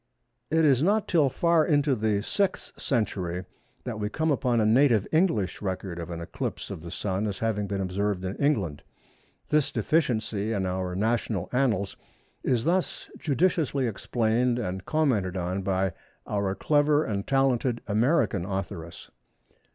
[0.49, 3.45] It is not till far into the 6th century
[3.83, 7.37] that we come upon a native English record of an eclipse of the Sun as
[7.37, 8.81] having been observed in England.
[9.49, 11.95] This deficiency in our national annals
[12.41, 15.93] is thus judiciously explained and commented on by
[16.25, 19.11] our clever and talented American authoress.